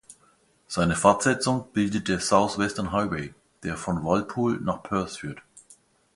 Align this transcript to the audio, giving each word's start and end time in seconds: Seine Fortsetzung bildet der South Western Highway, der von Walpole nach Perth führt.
Seine 0.65 0.95
Fortsetzung 0.95 1.65
bildet 1.73 2.07
der 2.07 2.19
South 2.19 2.57
Western 2.57 2.91
Highway, 2.91 3.35
der 3.61 3.77
von 3.77 4.03
Walpole 4.03 4.59
nach 4.59 4.81
Perth 4.81 5.11
führt. 5.17 5.43